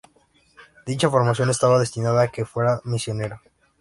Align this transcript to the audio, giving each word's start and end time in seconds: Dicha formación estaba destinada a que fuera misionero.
Dicha 0.83 1.11
formación 1.11 1.51
estaba 1.51 1.77
destinada 1.77 2.23
a 2.23 2.27
que 2.31 2.43
fuera 2.43 2.81
misionero. 2.85 3.39